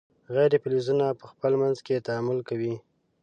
غیر 0.33 0.51
فلزونه 0.63 1.05
په 1.19 1.25
خپل 1.31 1.51
منځ 1.61 1.77
کې 1.85 2.03
تعامل 2.07 2.39
کوي. 2.49 2.75